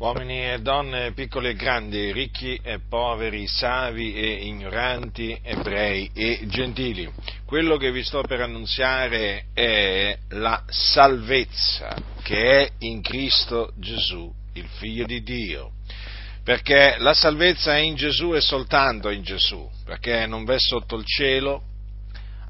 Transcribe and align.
uomini 0.00 0.50
e 0.50 0.60
donne, 0.60 1.12
piccoli 1.12 1.48
e 1.48 1.54
grandi, 1.54 2.10
ricchi 2.10 2.58
e 2.62 2.80
poveri, 2.88 3.46
savi 3.46 4.14
e 4.14 4.46
ignoranti, 4.46 5.38
ebrei 5.42 6.10
e 6.14 6.40
gentili. 6.46 7.06
Quello 7.44 7.76
che 7.76 7.92
vi 7.92 8.02
sto 8.02 8.22
per 8.22 8.40
annunziare 8.40 9.48
è 9.52 10.16
la 10.30 10.64
salvezza 10.68 11.94
che 12.22 12.62
è 12.62 12.70
in 12.78 13.02
Cristo 13.02 13.72
Gesù, 13.76 14.32
il 14.54 14.66
Figlio 14.78 15.04
di 15.04 15.22
Dio. 15.22 15.72
Perché 16.42 16.96
la 16.98 17.12
salvezza 17.12 17.76
è 17.76 17.80
in 17.80 17.94
Gesù 17.94 18.34
e 18.34 18.40
soltanto 18.40 19.10
in 19.10 19.22
Gesù, 19.22 19.68
perché 19.84 20.24
non 20.24 20.44
v'è 20.44 20.58
sotto 20.58 20.96
il 20.96 21.04
cielo 21.04 21.64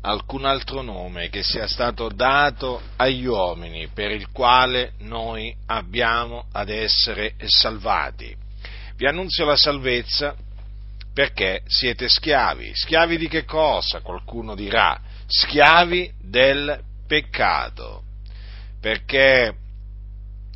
alcun 0.02 0.44
altro 0.44 0.82
nome 0.82 1.28
che 1.28 1.42
sia 1.42 1.66
stato 1.66 2.08
dato 2.08 2.80
agli 2.96 3.26
uomini 3.26 3.88
per 3.88 4.10
il 4.10 4.30
quale 4.30 4.92
noi 5.00 5.54
abbiamo 5.66 6.46
ad 6.52 6.68
essere 6.70 7.34
salvati. 7.44 8.34
Vi 8.96 9.06
annunzio 9.06 9.44
la 9.44 9.56
salvezza 9.56 10.34
perché 11.12 11.62
siete 11.66 12.08
schiavi. 12.08 12.70
Schiavi 12.74 13.18
di 13.18 13.28
che 13.28 13.44
cosa? 13.44 14.00
Qualcuno 14.00 14.54
dirà. 14.54 14.98
Schiavi 15.26 16.12
del 16.20 16.80
peccato. 17.06 18.02
Perché 18.80 19.54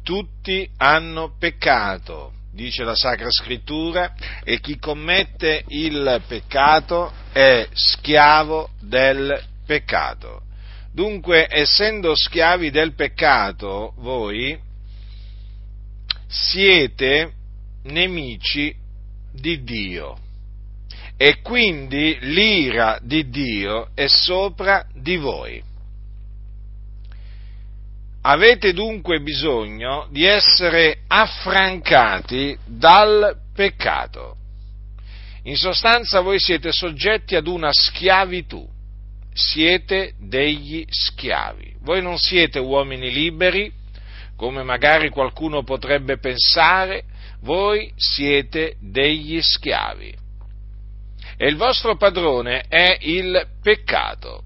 tutti 0.03 0.69
hanno 0.77 1.35
peccato 1.39 2.33
dice 2.55 2.85
la 2.85 2.95
Sacra 2.95 3.31
Scrittura, 3.31 4.15
e 4.45 4.61
chi 4.61 4.79
commette 4.79 5.65
il 5.69 6.23
peccato 6.27 7.13
è 7.33 7.69
schiavo 7.73 8.71
del 8.81 9.43
peccato. 9.67 10.43
Dunque, 10.93 11.49
essendo 11.51 12.15
schiavi 12.15 12.71
del 12.71 12.95
peccato, 12.95 13.95
voi 13.99 14.57
siete 16.29 17.33
nemici 17.85 18.75
di 19.33 19.63
Dio 19.63 20.17
e 21.17 21.41
quindi 21.43 22.17
l'ira 22.21 22.99
di 23.03 23.29
Dio 23.29 23.91
è 23.95 24.07
sopra 24.07 24.87
di 24.95 25.17
voi. 25.17 25.63
Avete 28.27 28.73
dunque 28.73 29.21
bisogno 29.21 30.07
di 30.11 30.25
essere 30.25 31.01
affrancati 31.09 32.57
dal 32.65 33.37
peccato. 33.55 34.37
In 35.43 35.57
sostanza 35.57 36.21
voi 36.21 36.41
siete 36.41 36.73
soggetti 36.73 37.37
ad 37.37 37.47
una 37.47 37.69
schiavitù, 37.71 38.67
siete 39.35 40.15
degli 40.19 40.87
schiavi. 40.89 41.77
Voi 41.83 42.01
non 42.01 42.17
siete 42.17 42.59
uomini 42.59 43.13
liberi, 43.13 43.71
come 44.37 44.63
magari 44.63 45.11
qualcuno 45.11 45.63
potrebbe 45.63 46.17
pensare, 46.17 47.05
voi 47.43 47.93
siete 47.95 48.77
degli 48.81 49.43
schiavi. 49.43 50.17
E 51.37 51.47
il 51.47 51.57
vostro 51.57 51.97
padrone 51.97 52.65
è 52.69 52.97
il 53.01 53.49
peccato, 53.63 54.45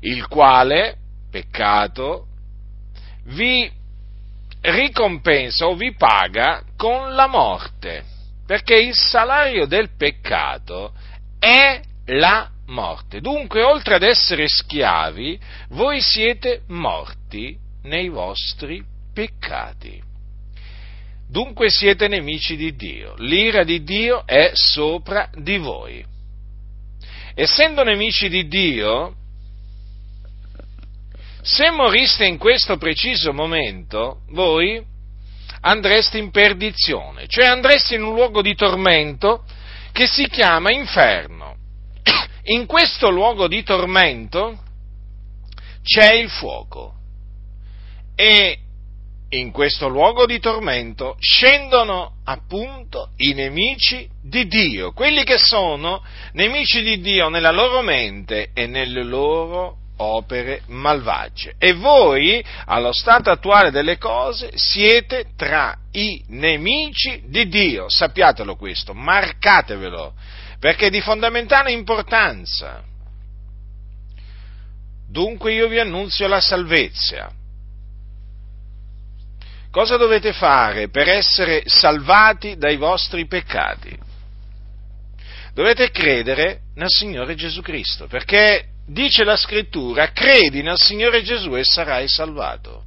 il 0.00 0.26
quale, 0.26 0.96
peccato, 1.30 2.26
vi 3.26 3.70
ricompensa 4.60 5.66
o 5.66 5.74
vi 5.74 5.94
paga 5.94 6.62
con 6.76 7.14
la 7.14 7.26
morte, 7.26 8.04
perché 8.46 8.76
il 8.76 8.94
salario 8.94 9.66
del 9.66 9.90
peccato 9.96 10.92
è 11.38 11.80
la 12.06 12.50
morte. 12.66 13.20
Dunque, 13.20 13.62
oltre 13.62 13.94
ad 13.94 14.02
essere 14.02 14.48
schiavi, 14.48 15.38
voi 15.70 16.00
siete 16.00 16.62
morti 16.68 17.56
nei 17.84 18.08
vostri 18.08 18.82
peccati. 19.12 20.02
Dunque 21.28 21.70
siete 21.70 22.06
nemici 22.06 22.56
di 22.56 22.76
Dio. 22.76 23.14
L'ira 23.18 23.64
di 23.64 23.82
Dio 23.82 24.24
è 24.26 24.50
sopra 24.54 25.28
di 25.34 25.58
voi. 25.58 26.04
Essendo 27.34 27.82
nemici 27.82 28.28
di 28.28 28.46
Dio, 28.46 29.14
se 31.46 31.70
moriste 31.70 32.26
in 32.26 32.38
questo 32.38 32.76
preciso 32.76 33.32
momento, 33.32 34.22
voi 34.30 34.84
andreste 35.60 36.18
in 36.18 36.32
perdizione, 36.32 37.28
cioè 37.28 37.46
andreste 37.46 37.94
in 37.94 38.02
un 38.02 38.14
luogo 38.14 38.42
di 38.42 38.56
tormento 38.56 39.44
che 39.92 40.08
si 40.08 40.26
chiama 40.26 40.72
inferno. 40.72 41.54
In 42.48 42.66
questo 42.66 43.10
luogo 43.10 43.48
di 43.48 43.62
tormento 43.64 44.58
c'è 45.82 46.14
il 46.14 46.28
fuoco 46.30 46.94
e 48.14 48.58
in 49.30 49.50
questo 49.50 49.88
luogo 49.88 50.26
di 50.26 50.38
tormento 50.38 51.16
scendono 51.18 52.18
appunto 52.24 53.10
i 53.16 53.34
nemici 53.34 54.08
di 54.22 54.46
Dio, 54.46 54.92
quelli 54.92 55.24
che 55.24 55.38
sono 55.38 56.04
nemici 56.34 56.82
di 56.82 57.00
Dio 57.00 57.28
nella 57.28 57.50
loro 57.50 57.82
mente 57.82 58.50
e 58.54 58.66
nelle 58.66 59.02
loro 59.02 59.78
opere 59.96 60.62
malvagie. 60.66 61.54
E 61.58 61.72
voi, 61.72 62.44
allo 62.66 62.92
stato 62.92 63.30
attuale 63.30 63.70
delle 63.70 63.98
cose, 63.98 64.50
siete 64.54 65.26
tra 65.36 65.76
i 65.92 66.22
nemici 66.28 67.22
di 67.26 67.48
Dio. 67.48 67.88
Sappiatelo 67.88 68.56
questo, 68.56 68.94
marcatevelo, 68.94 70.14
perché 70.58 70.86
è 70.86 70.90
di 70.90 71.00
fondamentale 71.00 71.72
importanza. 71.72 72.82
Dunque 75.08 75.52
io 75.52 75.68
vi 75.68 75.78
annunzio 75.78 76.26
la 76.26 76.40
salvezza. 76.40 77.32
Cosa 79.70 79.96
dovete 79.96 80.32
fare 80.32 80.88
per 80.88 81.08
essere 81.08 81.62
salvati 81.66 82.56
dai 82.56 82.76
vostri 82.76 83.26
peccati? 83.26 84.04
Dovete 85.52 85.90
credere 85.90 86.60
nel 86.74 86.88
Signore 86.88 87.34
Gesù 87.34 87.62
Cristo, 87.62 88.06
perché 88.06 88.75
dice 88.86 89.24
la 89.24 89.36
scrittura, 89.36 90.12
credi 90.12 90.62
nel 90.62 90.78
Signore 90.78 91.22
Gesù 91.22 91.56
e 91.56 91.64
sarai 91.64 92.08
salvato. 92.08 92.84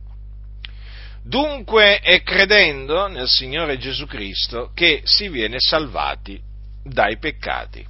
Dunque 1.22 2.00
è 2.00 2.24
credendo 2.24 3.08
nel 3.08 3.28
Signore 3.28 3.78
Gesù 3.78 4.06
Cristo 4.06 4.72
che 4.74 5.02
si 5.04 5.28
viene 5.28 5.58
salvati 5.60 6.42
dai 6.84 7.18
peccati. 7.18 7.86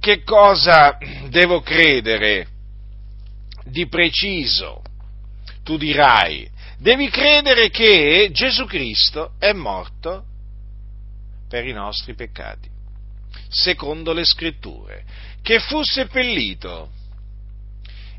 Che 0.00 0.22
cosa 0.24 0.98
devo 1.28 1.60
credere 1.60 2.48
di 3.66 3.86
preciso? 3.86 4.82
Tu 5.62 5.76
dirai, 5.76 6.50
devi 6.78 7.08
credere 7.08 7.70
che 7.70 8.30
Gesù 8.32 8.64
Cristo 8.64 9.34
è 9.38 9.52
morto 9.52 10.24
per 11.48 11.64
i 11.66 11.72
nostri 11.72 12.14
peccati, 12.14 12.68
secondo 13.48 14.12
le 14.12 14.24
scritture 14.24 15.04
che 15.42 15.58
fu 15.58 15.82
seppellito 15.82 16.90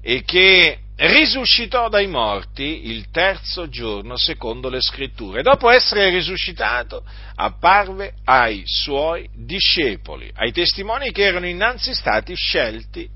e 0.02 0.24
che 0.24 0.80
risuscitò 0.96 1.90
dai 1.90 2.08
morti 2.08 2.90
il 2.90 3.10
terzo 3.10 3.70
giorno 3.70 4.18
secondo 4.18 4.70
le 4.70 4.82
scritture. 4.82 5.42
Dopo 5.42 5.70
essere 5.70 6.10
risuscitato 6.10 7.04
apparve 7.36 8.14
ai 8.26 8.64
suoi 8.66 9.28
discepoli, 9.34 10.30
ai 10.36 10.52
testimoni 10.52 11.12
che 11.12 11.24
erano 11.24 11.48
innanzi 11.48 11.94
stati 11.96 12.36
scelti 12.36 13.10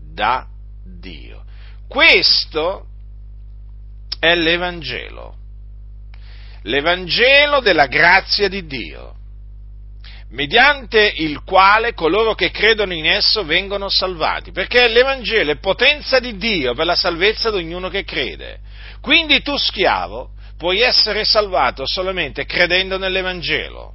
da 0.00 0.46
Dio. 0.82 1.44
Questo 1.86 2.86
è 4.18 4.34
l'Evangelo, 4.34 5.36
l'Evangelo 6.62 7.60
della 7.60 7.86
grazia 7.86 8.48
di 8.48 8.66
Dio 8.66 9.15
mediante 10.30 11.12
il 11.16 11.42
quale 11.44 11.94
coloro 11.94 12.34
che 12.34 12.50
credono 12.50 12.92
in 12.92 13.06
esso 13.06 13.44
vengono 13.44 13.88
salvati, 13.88 14.50
perché 14.50 14.88
l'Evangelo 14.88 15.52
è 15.52 15.58
potenza 15.58 16.18
di 16.18 16.36
Dio 16.36 16.74
per 16.74 16.86
la 16.86 16.96
salvezza 16.96 17.50
di 17.50 17.58
ognuno 17.58 17.88
che 17.88 18.04
crede. 18.04 18.60
Quindi 19.00 19.42
tu 19.42 19.56
schiavo 19.56 20.30
puoi 20.58 20.80
essere 20.80 21.24
salvato 21.24 21.86
solamente 21.86 22.44
credendo 22.44 22.98
nell'Evangelo. 22.98 23.92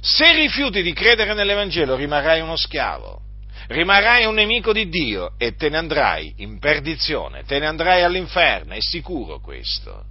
Se 0.00 0.32
rifiuti 0.34 0.82
di 0.82 0.92
credere 0.92 1.32
nell'Evangelo 1.32 1.94
rimarrai 1.94 2.40
uno 2.40 2.56
schiavo, 2.56 3.20
rimarrai 3.68 4.24
un 4.24 4.34
nemico 4.34 4.72
di 4.72 4.88
Dio 4.88 5.34
e 5.38 5.54
te 5.54 5.68
ne 5.68 5.78
andrai 5.78 6.34
in 6.38 6.58
perdizione, 6.58 7.44
te 7.44 7.58
ne 7.60 7.66
andrai 7.66 8.02
all'inferno, 8.02 8.74
è 8.74 8.80
sicuro 8.80 9.38
questo. 9.38 10.04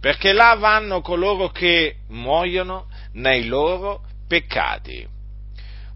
Perché 0.00 0.32
là 0.32 0.54
vanno 0.54 1.00
coloro 1.00 1.48
che 1.48 1.96
muoiono 2.08 2.88
nei 3.14 3.46
loro 3.46 4.02
peccati. 4.30 5.04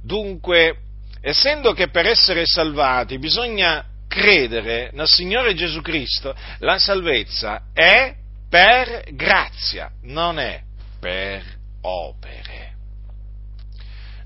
Dunque, 0.02 0.78
essendo 1.20 1.72
che 1.72 1.88
per 1.88 2.04
essere 2.06 2.42
salvati 2.46 3.18
bisogna 3.18 3.84
credere 4.08 4.90
nel 4.92 5.06
Signore 5.06 5.54
Gesù 5.54 5.80
Cristo, 5.80 6.34
la 6.58 6.78
salvezza 6.78 7.66
è 7.72 8.12
per 8.48 9.04
grazia, 9.12 9.88
non 10.02 10.40
è 10.40 10.60
per 10.98 11.44
opere. 11.82 12.72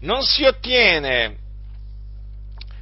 Non 0.00 0.22
si 0.22 0.44
ottiene 0.44 1.36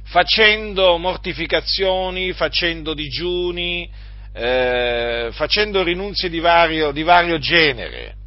facendo 0.05 0.97
mortificazioni, 0.97 2.31
facendo 2.31 2.93
digiuni, 2.93 3.89
eh, 4.31 5.29
facendo 5.33 5.83
rinunzie 5.83 6.29
di 6.29 6.39
vario, 6.39 6.91
di 6.91 7.03
vario 7.03 7.37
genere 7.37 8.17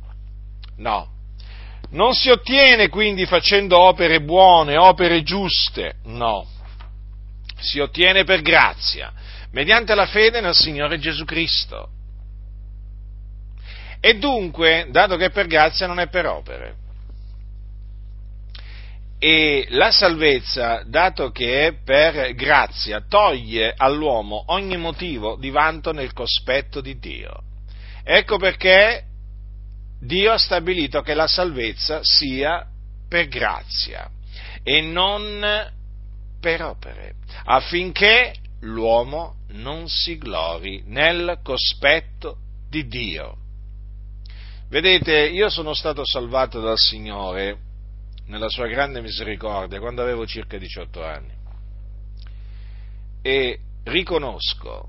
No. 0.81 1.09
Non 1.91 2.13
si 2.15 2.31
ottiene 2.31 2.89
quindi 2.89 3.27
facendo 3.27 3.79
opere 3.79 4.21
buone, 4.21 4.77
opere 4.77 5.23
giuste, 5.23 5.97
no. 6.05 6.47
Si 7.59 7.81
ottiene 7.81 8.25
per 8.25 8.43
grazia, 8.43 9.13
mediante 9.53 9.95
la 9.95 10.07
fede 10.07 10.41
nel 10.41 10.55
Signore 10.55 10.99
Gesù 10.99 11.25
Cristo. 11.25 11.89
E 14.01 14.19
dunque, 14.19 14.87
dato 14.91 15.17
che 15.17 15.27
è 15.27 15.31
per 15.31 15.47
grazia, 15.47 15.87
non 15.87 15.99
è 16.01 16.09
per 16.09 16.27
opere. 16.27 16.75
E 19.19 19.67
la 19.71 19.91
salvezza, 19.91 20.83
dato 20.87 21.31
che 21.31 21.67
è 21.67 21.73
per 21.85 22.35
grazia, 22.35 23.05
toglie 23.07 23.75
all'uomo 23.77 24.45
ogni 24.47 24.79
motivo 24.79 25.37
di 25.37 25.51
vanto 25.51 25.93
nel 25.93 26.15
cospetto 26.15 26.81
di 26.81 26.99
Dio. 26.99 27.43
Ecco 28.03 28.39
perché 28.39 29.05
Dio 30.01 30.33
ha 30.33 30.39
stabilito 30.39 31.03
che 31.03 31.15
la 31.15 31.27
salvezza 31.27 32.01
sia 32.03 32.67
per 33.09 33.29
grazia 33.29 34.11
e 34.63 34.81
non 34.81 35.71
per 36.41 36.63
opere, 36.63 37.15
affinché 37.45 38.35
l'uomo 38.61 39.37
non 39.49 39.89
si 39.89 40.17
glori 40.17 40.83
nel 40.87 41.41
cospetto 41.43 42.39
di 42.69 42.87
Dio. 42.87 43.37
Vedete, 44.69 45.27
io 45.29 45.51
sono 45.51 45.75
stato 45.75 46.03
salvato 46.05 46.61
dal 46.61 46.79
Signore 46.79 47.59
nella 48.27 48.49
sua 48.49 48.69
grande 48.69 49.01
misericordia 49.01 49.81
quando 49.81 50.03
avevo 50.03 50.25
circa 50.27 50.57
18 50.57 51.05
anni 51.05 51.39
e 53.23 53.59
riconosco 53.85 54.89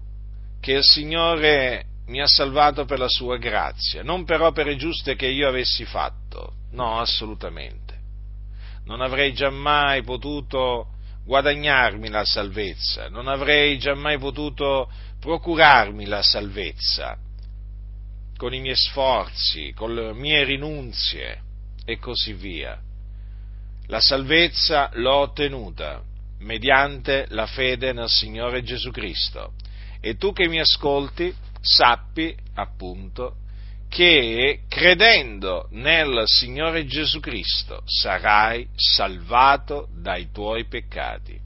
che 0.60 0.74
il 0.74 0.84
Signore 0.84 1.86
mi 2.08 2.22
ha 2.22 2.28
salvato 2.28 2.86
per 2.86 3.00
la 3.00 3.08
sua 3.08 3.38
grazia, 3.38 4.04
non 4.04 4.26
per 4.26 4.42
opere 4.42 4.76
giuste 4.76 5.16
che 5.16 5.28
io 5.28 5.48
avessi 5.48 5.86
fatto, 5.86 6.54
no, 6.72 7.00
assolutamente. 7.00 8.00
Non 8.86 9.02
avrei 9.02 9.34
giammai 9.34 10.04
potuto 10.04 10.88
guadagnarmi 11.24 12.10
la 12.10 12.26
salvezza, 12.26 13.08
non 13.10 13.28
avrei 13.28 13.78
giammai 13.78 14.18
potuto 14.18 14.92
procurarmi 15.20 16.06
la 16.06 16.22
salvezza 16.24 17.18
con 18.42 18.56
i 18.56 18.60
miei 18.60 18.76
sforzi, 18.76 19.72
con 19.76 19.94
le 19.94 20.14
mie 20.14 20.44
rinunzie 20.44 21.44
e 21.86 22.00
così 22.00 22.34
via. 22.34 22.76
La 23.86 24.00
salvezza 24.00 24.90
l'ho 24.94 25.18
ottenuta 25.18 26.02
mediante 26.40 27.28
la 27.30 27.46
fede 27.46 27.94
nel 27.94 28.10
Signore 28.10 28.64
Gesù 28.64 28.90
Cristo. 28.90 29.54
E 30.00 30.16
tu 30.16 30.34
che 30.34 30.48
mi 30.48 30.60
ascolti, 30.60 31.32
sappi 31.62 32.36
appunto 32.56 33.38
che 33.88 34.62
credendo 34.68 35.68
nel 35.72 36.24
Signore 36.26 36.86
Gesù 36.86 37.20
Cristo 37.20 37.84
sarai 37.86 38.68
salvato 38.76 39.90
dai 39.94 40.32
tuoi 40.32 40.66
peccati. 40.66 41.40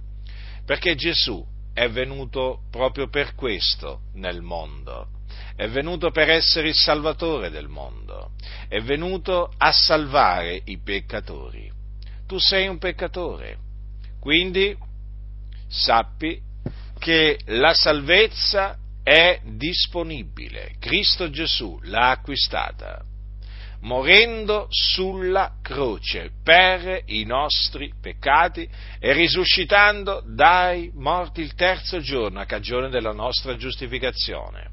Perché 0.65 0.95
Gesù 0.95 1.43
è 1.73 1.89
venuto 1.89 2.61
proprio 2.71 3.09
per 3.09 3.35
questo 3.35 4.01
nel 4.13 4.41
mondo 4.41 5.09
è 5.55 5.69
venuto 5.69 6.11
per 6.11 6.29
essere 6.29 6.67
il 6.67 6.75
Salvatore 6.75 7.49
del 7.49 7.69
mondo, 7.69 8.31
è 8.67 8.81
venuto 8.81 9.53
a 9.57 9.71
salvare 9.71 10.61
i 10.65 10.79
peccatori. 10.79 11.71
Tu 12.27 12.37
sei 12.39 12.67
un 12.67 12.77
peccatore, 12.77 13.57
quindi 14.19 14.75
sappi 15.67 16.41
che 16.99 17.39
la 17.45 17.73
salvezza 17.73 18.77
è 19.05 19.39
disponibile, 19.43 20.71
Cristo 20.79 21.29
Gesù 21.29 21.79
l'ha 21.83 22.09
acquistata, 22.09 23.03
morendo 23.81 24.65
sulla 24.71 25.57
croce 25.61 26.31
per 26.43 27.03
i 27.05 27.23
nostri 27.23 27.93
peccati 28.01 28.67
e 28.99 29.13
risuscitando 29.13 30.23
dai 30.25 30.89
morti 30.95 31.41
il 31.41 31.53
terzo 31.53 31.99
giorno 31.99 32.39
a 32.39 32.45
cagione 32.45 32.89
della 32.89 33.11
nostra 33.11 33.55
giustificazione. 33.55 34.71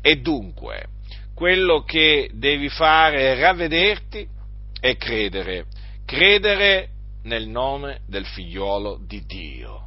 E 0.00 0.16
dunque, 0.16 0.86
quello 1.32 1.84
che 1.84 2.30
devi 2.34 2.68
fare 2.68 3.32
è 3.32 3.38
ravvederti 3.38 4.26
e 4.80 4.96
credere, 4.96 5.66
credere 6.04 6.88
nel 7.22 7.46
nome 7.46 8.00
del 8.08 8.26
figliuolo 8.26 8.98
di 9.06 9.24
Dio, 9.24 9.82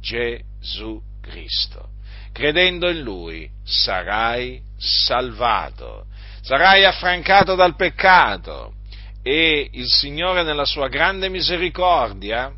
Gesù 0.00 1.00
Cristo. 1.20 1.94
Credendo 2.36 2.90
in 2.90 3.00
Lui 3.00 3.48
sarai 3.64 4.60
salvato, 4.76 6.04
sarai 6.42 6.84
affrancato 6.84 7.54
dal 7.54 7.76
peccato 7.76 8.74
e 9.22 9.70
il 9.72 9.86
Signore 9.86 10.42
nella 10.42 10.66
sua 10.66 10.88
grande 10.88 11.30
misericordia 11.30 12.52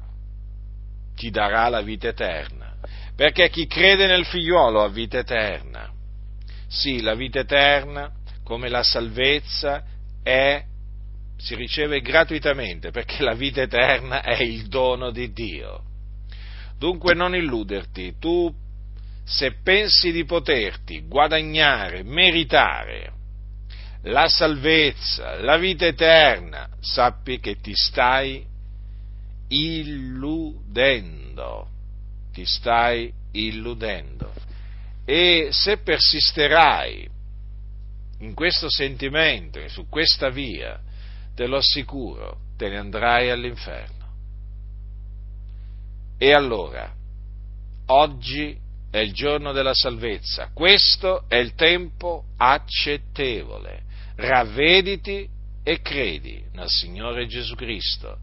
ti 1.14 1.30
darà 1.30 1.68
la 1.68 1.80
vita 1.80 2.08
eterna, 2.08 2.74
perché 3.14 3.50
chi 3.50 3.68
crede 3.68 4.08
nel 4.08 4.24
figliuolo 4.24 4.82
ha 4.82 4.88
vita 4.88 5.18
eterna. 5.18 5.88
Sì, 6.66 7.00
la 7.00 7.14
vita 7.14 7.38
eterna, 7.38 8.10
come 8.42 8.68
la 8.68 8.82
salvezza, 8.82 9.84
è, 10.24 10.60
si 11.36 11.54
riceve 11.54 12.00
gratuitamente, 12.00 12.90
perché 12.90 13.22
la 13.22 13.34
vita 13.34 13.62
eterna 13.62 14.22
è 14.22 14.42
il 14.42 14.66
dono 14.66 15.12
di 15.12 15.32
Dio. 15.32 15.84
Dunque 16.76 17.14
non 17.14 17.36
illuderti, 17.36 18.16
tu 18.18 18.52
se 19.28 19.52
pensi 19.62 20.10
di 20.10 20.24
poterti 20.24 21.02
guadagnare, 21.06 22.02
meritare 22.02 23.12
la 24.04 24.26
salvezza, 24.26 25.38
la 25.42 25.58
vita 25.58 25.84
eterna, 25.84 26.70
sappi 26.80 27.38
che 27.38 27.60
ti 27.60 27.74
stai 27.74 28.42
illudendo, 29.48 30.48
ti 32.32 32.46
stai 32.46 33.12
illudendo. 33.32 34.32
E 35.04 35.48
se 35.50 35.76
persisterai 35.76 37.06
in 38.20 38.32
questo 38.32 38.70
sentimento 38.70 39.60
su 39.68 39.88
questa 39.90 40.30
via, 40.30 40.80
te 41.34 41.46
lo 41.46 41.58
assicuro, 41.58 42.38
te 42.56 42.70
ne 42.70 42.78
andrai 42.78 43.28
all'inferno. 43.28 44.06
E 46.16 46.32
allora, 46.32 46.90
oggi 47.88 48.66
è 48.90 48.98
il 48.98 49.12
giorno 49.12 49.52
della 49.52 49.74
salvezza, 49.74 50.50
questo 50.52 51.24
è 51.28 51.36
il 51.36 51.54
tempo 51.54 52.24
accettevole. 52.36 53.82
Ravvediti 54.16 55.28
e 55.62 55.80
credi 55.80 56.42
nel 56.52 56.68
Signore 56.68 57.26
Gesù 57.26 57.54
Cristo 57.54 58.18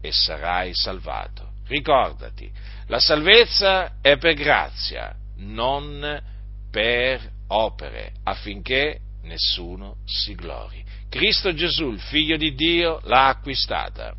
e 0.00 0.12
sarai 0.12 0.72
salvato. 0.74 1.52
Ricordati, 1.66 2.50
la 2.86 2.98
salvezza 2.98 4.00
è 4.00 4.16
per 4.16 4.34
grazia, 4.34 5.14
non 5.36 6.22
per 6.70 7.32
opere, 7.48 8.12
affinché 8.22 9.00
nessuno 9.22 9.96
si 10.04 10.34
glori. 10.34 10.84
Cristo 11.08 11.52
Gesù, 11.52 11.90
il 11.90 12.00
Figlio 12.00 12.36
di 12.36 12.54
Dio, 12.54 13.00
l'ha 13.04 13.28
acquistata, 13.28 14.14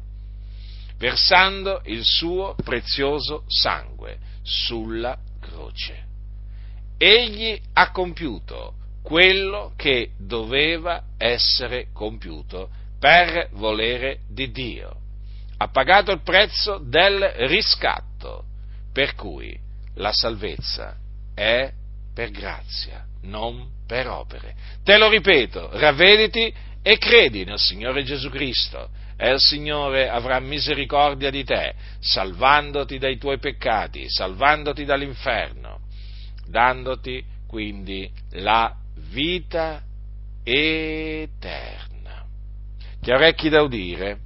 versando 0.97 1.81
il 1.85 2.03
suo 2.03 2.55
prezioso 2.63 3.43
sangue 3.47 4.19
sulla 4.43 5.17
croce. 5.57 6.05
Egli 6.97 7.59
ha 7.73 7.91
compiuto 7.91 8.75
quello 9.01 9.73
che 9.75 10.11
doveva 10.17 11.03
essere 11.17 11.87
compiuto 11.93 12.69
per 12.99 13.49
volere 13.53 14.19
di 14.29 14.51
Dio. 14.51 14.95
Ha 15.57 15.67
pagato 15.69 16.11
il 16.11 16.21
prezzo 16.21 16.77
del 16.77 17.19
riscatto, 17.47 18.45
per 18.91 19.15
cui 19.15 19.57
la 19.95 20.11
salvezza 20.11 20.95
è 21.33 21.71
per 22.13 22.29
grazia, 22.31 23.05
non 23.23 23.67
per 23.87 24.07
opere. 24.07 24.55
Te 24.83 24.97
lo 24.97 25.09
ripeto, 25.09 25.69
ravvediti 25.73 26.53
e 26.81 26.97
credi 26.97 27.43
nel 27.45 27.59
Signore 27.59 28.03
Gesù 28.03 28.29
Cristo 28.29 28.89
e 29.17 29.31
il 29.31 29.39
Signore 29.39 30.09
avrà 30.09 30.39
misericordia 30.39 31.31
di 31.31 31.43
te, 31.43 31.73
salvandoti 31.99 32.99
dai 32.99 33.17
tuoi 33.17 33.39
peccati, 33.39 34.07
salvandoti 34.07 34.85
dall'inferno, 34.85 35.79
dandoti 36.47 37.23
quindi 37.47 38.09
la 38.31 38.75
vita 39.09 39.81
eterna. 40.43 42.25
Chi 43.01 43.11
ha 43.11 43.15
orecchi 43.15 43.49
da 43.49 43.61
udire, 43.61 44.19